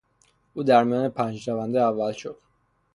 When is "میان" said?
0.83-1.09